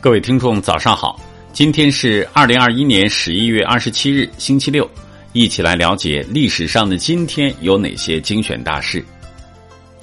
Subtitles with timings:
[0.00, 1.20] 各位听众，早上好！
[1.52, 4.88] 今天是二零二一年十一月二十七日，星期六，
[5.32, 9.04] 一起来了解历史上的今天有哪些精选大事。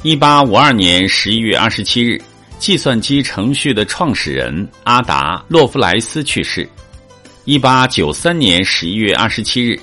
[0.04, 2.22] 一八五二年十一月二十七日，
[2.60, 6.68] 计算机程序的创始人阿达洛夫莱斯去世。
[7.46, 9.80] 一八九三年十一月二十七日，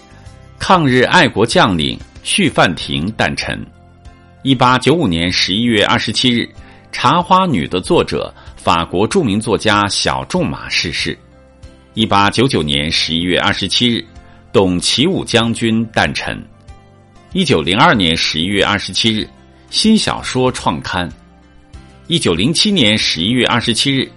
[0.59, 3.59] 抗日爱国将领徐范亭诞辰。
[4.43, 6.43] 一八九五年十一月二十七日，
[6.93, 8.32] 《茶花女》的作者。
[8.54, 11.19] 法国著名作家小仲马逝世。
[11.95, 14.06] 一八九九年十一月二十七日，
[14.52, 16.41] 董其武将军诞辰。
[17.33, 19.28] 一九零二年十一月二十七日，
[19.69, 21.10] 新小说创刊。
[22.06, 24.09] 一九零七年十一月二十七日，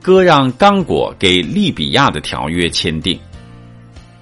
[0.00, 3.18] 割让刚果给利比亚的条约签订。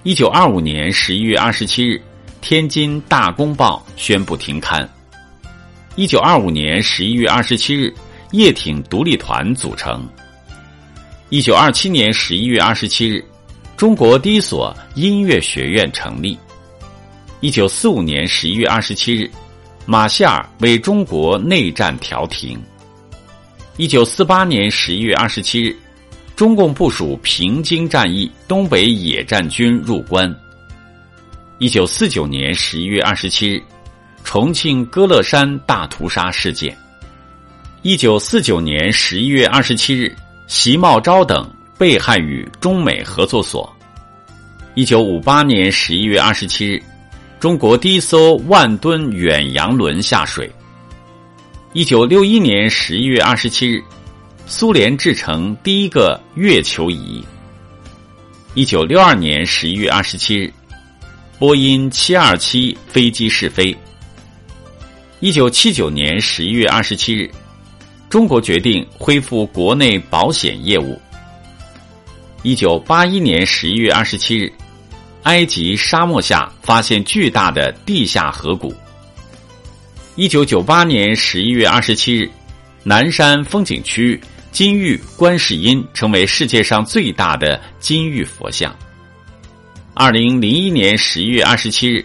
[0.01, 2.01] 一九二五年十一月二十七日，
[2.41, 4.89] 天津大公报宣布停刊。
[5.99, 7.93] 一九二五年十一月二十七日。
[8.31, 10.07] 叶挺独立团组成。
[11.27, 13.21] 一九二七年十一月二十七日，
[13.75, 16.37] 中国第一所音乐学院成立。
[17.41, 19.29] 一九四五年十一月二十七日，
[19.85, 22.57] 马歇尔为中国内战调停。
[23.75, 25.75] 一九四八年十一月二十七日，
[26.33, 30.33] 中共部署平津战役东北野战军入关。
[31.57, 33.61] 一九四九年十一月二十七日，
[34.23, 36.77] 重庆歌乐山大屠杀事件。
[37.81, 40.13] 一九四九年十一月二十七日，
[40.47, 43.73] 席茂昭等被害于中美合作所。
[44.75, 46.83] 一九五八年十一月二十七日，
[47.39, 50.51] 中国第一艘万吨远洋轮下水。
[51.73, 53.83] 一九六一年十一月二十七日，
[54.45, 57.23] 苏联制成第一个月球仪。
[58.55, 60.51] 一九六二年十一月二十七日，
[61.37, 63.75] 波音七二七飞机试飞。
[65.21, 67.29] 一九七九年十一月二十七日。
[68.09, 70.99] 中国决定恢复国内保险业务。
[72.41, 74.51] 一九八一年十一月二十七日，
[75.23, 78.73] 埃及沙漠下发现巨大的地下河谷。
[80.15, 82.31] 一九九八年十一月二十七日，
[82.83, 84.19] 南山风景区
[84.53, 88.73] 金玉观世音成为世界上最大的金玉佛像。
[89.93, 92.03] 二零零一年十一月二十七日，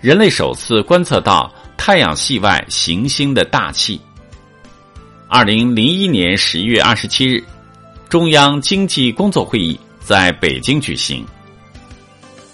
[0.00, 1.50] 人类首次观测到
[1.82, 3.98] 太阳系外行星的大气。
[5.26, 7.42] 二零零一年十一月二十七日，
[8.06, 11.24] 中央经济工作会议在北京举行。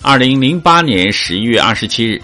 [0.01, 2.23] 二零零八年十一月二十七日，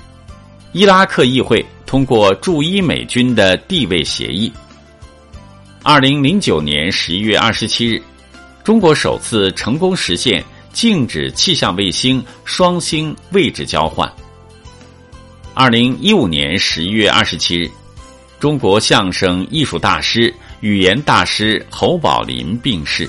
[0.71, 4.51] 伊拉克议会通过驻伊美军的地位协议。
[5.83, 8.01] 二零零九年十一月二十七日，
[8.62, 10.43] 中国首次成功实现
[10.73, 14.09] 静止气象卫星双星位置交换。
[15.55, 17.71] 二零一五年十一月二十七日。
[18.41, 23.09] 中国相声艺术大师、语言大师侯宝林病逝。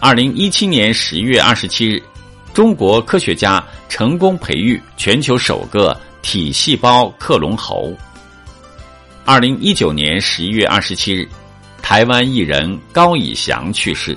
[0.00, 2.00] 二零一七年十一月二十七日，
[2.54, 7.92] 中国科学家成功培育全球首个体细胞克隆猴。
[9.24, 11.28] 二零一九年十一月二十七日，
[11.82, 14.16] 台湾艺人高以翔去世。